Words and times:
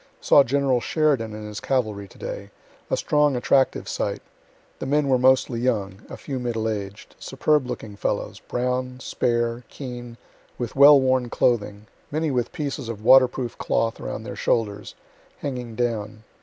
Saw 0.19 0.43
General 0.43 0.81
Sheridan 0.81 1.35
and 1.35 1.45
his 1.47 1.59
cavalry 1.59 2.07
to 2.07 2.17
day; 2.17 2.49
a 2.89 2.97
strong, 2.97 3.35
attractive 3.35 3.87
sight; 3.87 4.23
the 4.79 4.87
men 4.87 5.07
were 5.09 5.19
mostly 5.19 5.59
young, 5.59 6.01
(a 6.09 6.17
few 6.17 6.39
middle 6.39 6.67
aged,) 6.67 7.13
superb 7.19 7.67
looking 7.67 7.95
fellows, 7.95 8.39
brown, 8.39 8.99
spare, 8.99 9.63
keen, 9.69 10.17
with 10.57 10.75
well 10.75 10.99
worn 10.99 11.29
clothing, 11.29 11.85
many 12.09 12.31
with 12.31 12.51
pieces 12.51 12.89
of 12.89 13.03
water 13.05 13.27
proof 13.27 13.59
cloth 13.59 13.99
around 13.99 14.23
their 14.23 14.35
shoulders, 14.35 14.95
hanging 15.41 15.75
down. 15.75 16.23